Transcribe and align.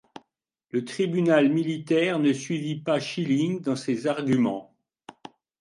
Le 0.71 0.83
tribunal 0.83 1.53
militaire 1.53 2.17
ne 2.17 2.33
suivit 2.33 2.79
pas 2.81 2.99
Schilling 2.99 3.61
dans 3.61 3.75
ses 3.75 4.07
arguments. 4.07 4.75